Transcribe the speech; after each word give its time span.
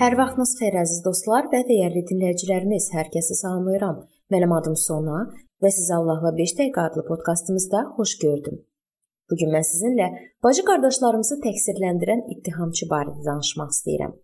Hər 0.00 0.14
vaxtınız 0.16 0.52
xeyir 0.56 0.76
əziz 0.80 1.00
dostlar 1.04 1.50
və 1.52 1.58
dəyərli 1.68 2.00
dinləyicilərimiz. 2.08 2.86
Hər 2.96 3.10
kəsi 3.12 3.34
salamlayıram. 3.36 3.98
Mənim 4.32 4.54
adım 4.56 4.78
Sona 4.82 5.18
və 5.60 5.72
sizi 5.76 5.92
Allahla 5.92 6.32
5 6.38 6.54
dəqiqə 6.60 6.86
adlı 6.88 7.04
podkastımızda 7.10 7.82
xoş 7.98 8.14
gördüm. 8.22 8.56
Bu 9.28 9.38
gün 9.42 9.52
mən 9.56 9.68
sizinlə 9.72 10.08
bacı 10.46 10.64
qardaşlarımızı 10.70 11.38
təqsirləndirən 11.44 12.24
ittihamçı 12.32 12.88
barədə 12.94 13.26
danışmaq 13.28 13.76
istəyirəm. 13.76 14.16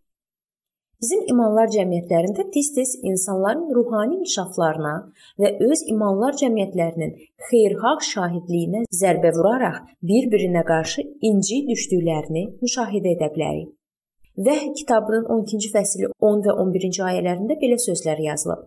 Bizim 1.04 1.28
imanlar 1.34 1.68
cəmiyyətlərində 1.76 2.48
tez-tez 2.56 2.96
insanların 3.12 3.68
ruhani 3.76 4.22
inkişaflarına 4.22 4.96
və 5.44 5.54
öz 5.70 5.86
imanlar 5.92 6.40
cəmiyyətlərinin 6.40 7.16
xeyirxah 7.50 8.04
şahidliyinə 8.14 8.86
zərbə 9.04 9.36
vuraraq 9.36 9.82
bir-birinə 10.00 10.64
qarşı 10.72 11.10
inci 11.20 11.66
düşdüklərini 11.68 12.52
müşahidə 12.64 13.18
edə 13.18 13.34
bilərik. 13.36 13.74
Vəh 14.36 14.64
kitabının 14.78 15.24
12-ci 15.32 15.70
fəsli 15.72 16.08
10 16.20 16.42
və 16.44 16.54
11-ci 16.62 17.02
ayələrində 17.08 17.54
belə 17.60 17.78
sözlər 17.80 18.18
yazılıb. 18.20 18.66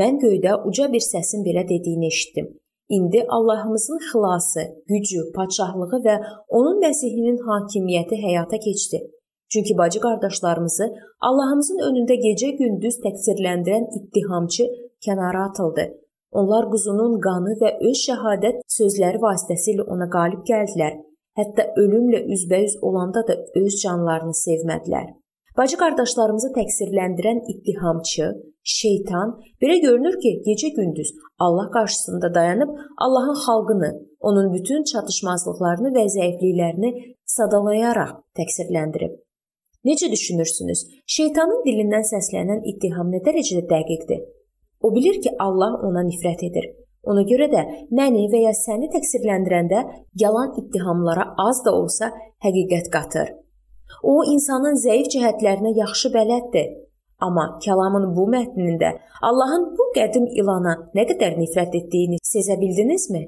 Mən 0.00 0.20
göydə 0.22 0.52
uca 0.70 0.86
bir 0.92 1.02
səsin 1.02 1.42
belə 1.46 1.64
dediyini 1.68 2.06
eşitdim. 2.06 2.46
İndi 2.88 3.24
Allahımızın 3.28 3.98
xilası, 4.06 4.62
gücü, 4.86 5.24
padşahlığı 5.34 5.98
və 6.06 6.14
onun 6.48 6.78
Məsihinin 6.84 7.38
hakimiyyəti 7.48 8.20
həyata 8.26 8.58
keçdi. 8.66 9.00
Çünki 9.52 9.78
bacı 9.78 10.00
qardaşlarımızı 10.00 10.86
Allahımızın 11.28 11.82
önündə 11.88 12.16
gecə-gündüz 12.26 13.02
təqsirləndirən 13.06 13.90
ittihamçı 13.98 14.64
kənara 15.06 15.44
atıldı. 15.48 15.90
Onlar 16.30 16.70
quzunun 16.70 17.18
qanı 17.26 17.58
və 17.62 17.76
öz 17.90 17.98
şəhadət 18.06 18.62
sözləri 18.78 19.18
vasitəsilə 19.26 19.90
ona 19.92 20.06
qalib 20.16 20.46
gəldilər 20.50 21.00
Hətta 21.38 21.66
ölümlə 21.78 22.24
üzbəüz 22.34 22.76
olanda 22.82 23.22
da 23.28 23.36
öz 23.60 23.74
canlarını 23.82 24.34
sevmədilər. 24.34 25.10
Bacı 25.58 25.76
qardaşlarımızı 25.82 26.50
təqsirləndirən 26.56 27.42
ittihamçı, 27.52 28.26
şeytan 28.64 29.36
belə 29.62 29.76
görünür 29.84 30.16
ki, 30.22 30.32
gecə-gündüz 30.46 31.12
Allah 31.38 31.70
qarşısında 31.70 32.34
dayanıb 32.34 32.70
Allahın 32.98 33.38
xalqını, 33.46 33.90
onun 34.20 34.52
bütün 34.54 34.84
çatışmazlıqlarını 34.92 35.94
və 35.98 36.04
zəifliklərini 36.16 36.90
sadalayaraq 37.36 38.12
təqsirləndirib. 38.38 39.14
Necə 39.84 40.10
düşünürsünüz? 40.12 40.86
Şeytanın 41.06 41.64
dilindən 41.66 42.04
səslənən 42.12 42.66
ittiham 42.74 43.14
nə 43.14 43.22
dərəcədə 43.26 43.64
dəqiqdir? 43.70 44.26
O 44.82 44.94
bilir 44.94 45.22
ki, 45.22 45.30
Allah 45.38 45.78
ona 45.86 46.02
nifrət 46.10 46.46
edir 46.50 46.70
Ona 47.08 47.22
görə 47.24 47.48
də 47.52 47.62
məni 47.96 48.26
və 48.32 48.42
ya 48.44 48.52
səni 48.56 48.90
təqsirləndirəndə 48.92 49.84
yalan 50.22 50.52
ittihamlara 50.60 51.30
az 51.48 51.62
da 51.64 51.72
olsa 51.72 52.10
həqiqət 52.44 52.90
qatır. 52.92 53.30
O 54.02 54.20
insanın 54.34 54.76
zəif 54.84 55.08
cəhətlərinə 55.14 55.72
yaxşı 55.78 56.12
bələddir. 56.16 56.68
Amma 57.24 57.46
kəlamın 57.64 58.12
bu 58.16 58.26
mətnində 58.32 58.92
Allahın 59.28 59.66
bu 59.76 59.86
qədim 59.96 60.26
ilana 60.40 60.76
nə 60.96 61.04
qədər 61.08 61.36
nifrət 61.40 61.76
etdiyini 61.80 62.20
sezə 62.24 62.56
bildinizmi? 62.60 63.22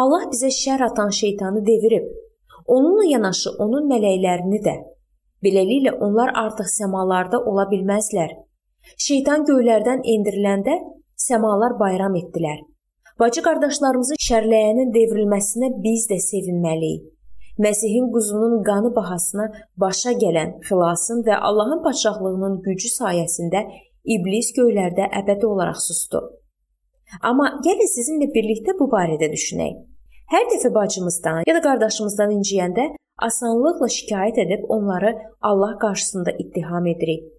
Allah 0.00 0.28
bizə 0.30 0.50
şər 0.52 0.84
atan 0.88 1.10
şeytanı 1.20 1.64
devirib. 1.66 2.06
Onunla 2.66 3.04
yanaşı 3.10 3.50
onun 3.64 3.88
mələklərini 3.90 4.60
də. 4.64 4.76
Beləliklə 5.44 5.92
onlar 6.06 6.32
artıq 6.44 6.70
səmalarda 6.72 7.40
ola 7.50 7.66
bilməzlər. 7.72 8.30
Şeytan 9.06 9.44
göylərdən 9.48 10.04
endiriləndə 10.14 10.78
səmalar 11.26 11.76
bayram 11.80 12.16
etdilər. 12.20 12.62
Bacı 13.20 13.42
qardaşlarımızı 13.46 14.16
şərləyənin 14.18 14.88
devrilməsinə 14.94 15.68
biz 15.82 16.08
də 16.10 16.16
sevinməliyik. 16.22 17.02
Məsihin 17.64 18.08
quzunun 18.14 18.64
qanı 18.66 18.90
bahasına 18.96 19.44
başa 19.82 20.14
gələn 20.22 20.56
xilasın 20.66 21.20
və 21.28 21.36
Allahın 21.48 21.84
padşahlığının 21.84 22.56
gücü 22.64 22.90
sayəsində 22.90 23.62
iblis 24.16 24.50
göylərdə 24.56 25.06
əbədi 25.20 25.46
olaraq 25.46 25.78
susdu. 25.84 26.24
Amma 27.22 27.52
gəlin 27.68 27.92
sizinlə 27.92 28.32
birlikdə 28.34 28.74
bu 28.80 28.90
barədə 28.96 29.30
düşünək. 29.36 29.78
Hər 30.34 30.50
dəfə 30.50 30.74
bacımızdan 30.74 31.44
ya 31.46 31.54
da 31.54 31.62
qardaşımızdan 31.68 32.34
inciyəndə 32.40 32.90
asanlıqla 33.30 33.92
şikayət 34.00 34.42
edib 34.48 34.66
onları 34.68 35.14
Allah 35.40 35.78
qarşısında 35.78 36.34
ittiham 36.42 36.86
edirik. 36.96 37.30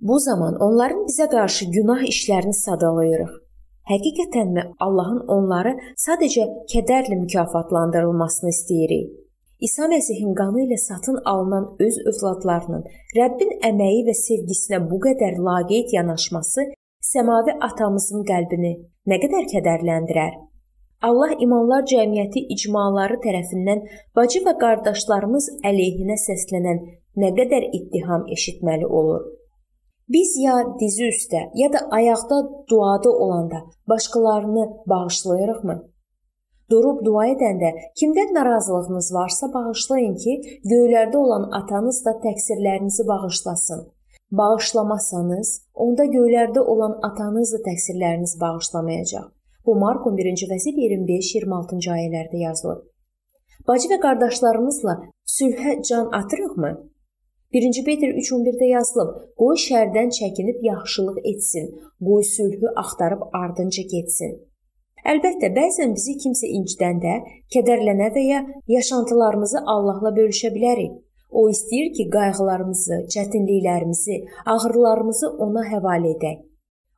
Bu 0.00 0.18
zaman 0.18 0.58
onların 0.60 1.06
bizə 1.06 1.30
qarşı 1.30 1.70
günah 1.78 2.02
işlərini 2.12 2.58
sadalayırıq. 2.66 3.45
Həqiqətənmi 3.86 4.62
Allahın 4.84 5.20
onları 5.30 5.72
sadəcə 6.04 6.44
kədərlə 6.72 7.18
mükafatlandırılmasını 7.20 8.50
istəyirik? 8.54 9.12
İsa 9.66 9.86
Məsihin 9.92 10.32
qanı 10.40 10.64
ilə 10.64 10.78
satın 10.84 11.20
alınan 11.32 11.68
öz 11.86 12.00
övladlarının 12.10 12.82
Rəbbin 13.18 13.52
əməyi 13.68 14.00
və 14.08 14.16
sevgisinə 14.22 14.80
bu 14.90 14.98
qədər 15.06 15.38
laqeyd 15.48 15.94
yanaşması 15.98 16.66
səmavi 17.12 17.54
atamızın 17.68 18.26
qəlbini 18.32 18.74
nə 19.12 19.20
qədər 19.22 19.46
kədərləndirər? 19.54 20.34
Allah 21.06 21.38
imanlar 21.46 21.86
cəmiyyəti 21.94 22.42
icmaları 22.56 23.22
tərəfindən 23.22 23.86
bacı 24.18 24.42
və 24.48 24.58
qardaşlarımız 24.66 25.50
əleyhinə 25.70 26.18
səslənən 26.26 26.86
nə 27.22 27.34
qədər 27.38 27.70
ittiham 27.78 28.26
eşitməli 28.34 28.94
olur? 29.00 29.22
Biz 30.14 30.36
ya 30.38 30.54
dizi 30.80 31.08
üstə, 31.10 31.40
ya 31.54 31.68
da 31.72 31.80
ayaqda 31.90 32.36
duada 32.70 33.10
olanda 33.10 33.56
başqalarını 33.88 34.64
bağışlayırıqmı? 34.86 35.76
Durub 36.70 37.00
dua 37.06 37.24
edəndə 37.32 37.72
kimdən 37.98 38.30
narazılığınız 38.38 39.08
varsa 39.14 39.50
bağışlayın 39.54 40.14
ki, 40.22 40.36
göylərdə 40.72 41.16
olan 41.16 41.48
atanız 41.58 42.04
da 42.06 42.14
təqsirlərinizi 42.22 43.08
bağışlasın. 43.08 43.84
Bağışlamasanız, 44.30 45.52
onda 45.74 46.06
göylərdə 46.16 46.60
olan 46.60 46.98
atanız 47.10 47.52
da 47.54 47.62
təqsirlərinizi 47.68 48.40
bağışlamayacaq. 48.40 49.28
Bu 49.66 49.74
Mark 49.74 50.06
11-ci 50.06 50.46
fəsil 50.50 50.82
25-26-cı 50.86 51.90
ayələrdə 51.98 52.46
yazılıb. 52.46 52.82
Bacı 53.68 53.90
və 53.90 53.98
qardaşlarımızla 54.06 55.00
sülhə 55.38 55.80
can 55.88 56.12
atırıqmı? 56.20 56.76
1-ci 57.56 57.84
Petr 57.84 58.10
3:11-də 58.22 58.66
yazılıb: 58.76 59.10
"Qoy 59.40 59.56
şərdən 59.68 60.10
çəkinib 60.18 60.58
yaxşılıq 60.70 61.18
etsin, 61.30 61.66
qoy 62.06 62.22
sülhü 62.34 62.68
axtarıb 62.82 63.22
ardınca 63.42 63.82
getsin." 63.92 64.32
Əlbəttə, 65.12 65.48
bəzən 65.58 65.94
bizi 65.96 66.14
kimsə 66.22 66.50
incitəndə 66.58 67.14
kədərlənə 67.54 68.08
və 68.16 68.22
ya 68.32 68.40
yaşantılarımızı 68.76 69.62
Allahla 69.74 70.10
bölüşə 70.18 70.50
bilərik. 70.56 70.94
O 71.30 71.48
istəyir 71.54 71.88
ki, 71.96 72.04
qayğılarımızı, 72.16 72.96
çətinliklərimizi, 73.14 74.16
ağrılarımızı 74.54 75.28
ona 75.46 75.62
həvalə 75.72 76.12
edək. 76.16 76.38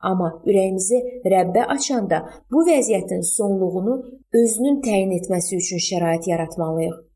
Amma 0.09 0.29
ürəyimizi 0.49 0.99
Rəbbə 1.33 1.65
açanda 1.75 2.19
bu 2.51 2.63
vəziyyətin 2.71 3.23
sonluğunu 3.35 3.95
özünün 4.41 4.81
təyin 4.87 5.11
etməsi 5.19 5.59
üçün 5.61 5.85
şərait 5.89 6.29
yaratmalıyıq. 6.33 7.08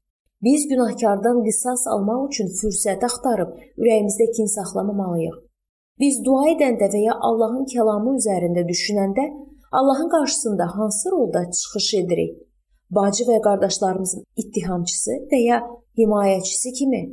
Biz 0.43 0.67
günahkardan 0.67 1.37
qisas 1.43 1.83
almaq 1.93 2.23
üçün 2.29 2.49
fürsət 2.59 3.03
axtarıb 3.07 3.51
ürəyimizdə 3.81 4.25
kin 4.35 4.49
saxlamamalıyıq. 4.55 5.37
Biz 6.01 6.15
dua 6.25 6.49
edəndə 6.53 6.89
və 6.93 7.03
ya 7.07 7.13
Allahın 7.27 7.67
kəlamı 7.73 8.15
üzərində 8.19 8.63
düşünəndə 8.71 9.25
Allahın 9.79 10.09
qarşısında 10.15 10.65
hansı 10.75 11.11
rolda 11.11 11.43
çıxış 11.59 11.93
edirik? 12.01 12.33
Bacı 12.95 13.23
və 13.29 13.37
qardaşlarımızın 13.47 14.25
ittihamçısı 14.41 15.13
və 15.31 15.39
ya 15.49 15.61
himayəçisi 15.99 16.73
kimi? 16.79 17.03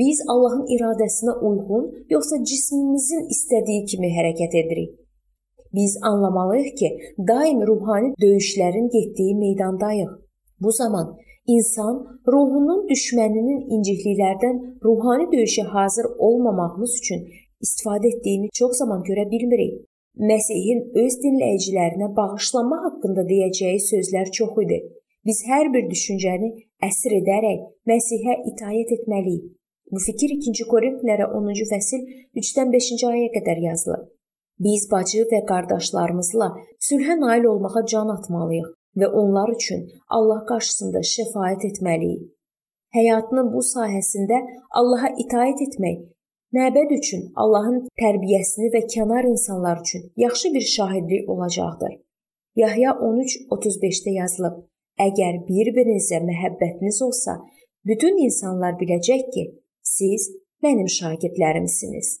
Biz 0.00 0.18
Allahın 0.32 0.66
iradəsinə 0.74 1.38
uyğun, 1.48 1.86
yoxsa 2.14 2.42
cismimizin 2.50 3.30
istədiyi 3.34 3.86
kimi 3.90 4.10
hərəkət 4.16 4.58
edirik? 4.62 4.90
Biz 5.74 5.98
anlamalıyıq 6.10 6.70
ki, 6.80 6.88
daim 7.28 7.60
ruhani 7.70 8.14
döyüşlərin 8.22 8.90
getdiyi 8.96 9.34
meydandayıq. 9.44 10.12
Bu 10.60 10.72
zaman 10.72 11.16
İnsan 11.50 11.96
ruhunun 12.32 12.82
düşməninin 12.90 13.62
incikliklərdən 13.76 14.58
ruhani 14.84 15.26
döyüşə 15.32 15.64
hazır 15.74 16.06
olmamağımız 16.26 16.92
üçün 17.00 17.24
istifadə 17.64 18.10
etdiyini 18.12 18.50
çox 18.58 18.76
zaman 18.80 19.00
görə 19.08 19.24
bilmirik. 19.32 19.72
Məsihin 20.30 20.80
öz 21.02 21.16
dinləyicilərinə 21.24 22.10
bağışlanma 22.18 22.78
haqqında 22.84 23.24
deyəcəyi 23.32 23.80
sözlər 23.88 24.32
çox 24.38 24.62
idi. 24.64 24.78
Biz 25.26 25.42
hər 25.50 25.72
bir 25.74 25.88
düşüncəni 25.92 26.50
əsir 26.88 27.16
edərək 27.20 27.66
Məsihə 27.90 28.36
itaat 28.52 28.94
etməliyik. 28.98 29.44
Bu 29.92 29.98
fikir 30.06 30.34
2-ci 30.36 30.66
Korinflərə 30.72 31.30
10-cu 31.38 31.70
fəsil 31.72 32.04
3-dən 32.42 32.74
5-ci 32.76 33.06
ayəyə 33.12 33.30
qədər 33.38 33.64
yazılıb. 33.68 34.10
Biz 34.66 34.90
bacı 34.92 35.24
və 35.32 35.40
qardaşlarımızla 35.50 36.52
sülhə 36.88 37.16
nail 37.24 37.48
olmağa 37.54 37.86
can 37.92 38.12
atmalıyıq 38.16 38.76
və 38.98 39.08
onlar 39.20 39.52
üçün 39.54 39.86
Allah 40.08 40.44
qarşısında 40.50 41.02
şəfaət 41.14 41.66
etməliyik. 41.70 42.28
Həyatının 42.96 43.52
bu 43.54 43.62
sahəsində 43.62 44.40
Allaha 44.80 45.12
itaat 45.24 45.62
etmək 45.66 46.00
məbəd 46.56 46.96
üçün 46.98 47.28
Allahın 47.42 47.84
tərbiyəsini 48.02 48.72
və 48.74 48.82
kənar 48.94 49.28
insanlar 49.30 49.80
üçün 49.84 50.10
yaxşı 50.16 50.54
bir 50.54 50.66
şahidlik 50.76 51.28
olacaqdır. 51.28 51.92
Yahya 52.56 52.90
13:35-də 52.90 54.16
yazılıb: 54.20 54.58
Əgər 55.06 55.40
bir-birinizə 55.48 56.18
məhəbbətiniz 56.26 57.02
olsa, 57.06 57.38
bütün 57.86 58.18
insanlar 58.26 58.74
biləcək 58.82 59.30
ki, 59.34 59.44
siz 59.82 60.30
mənim 60.62 60.90
şagirdlərimsiniz. 60.98 62.20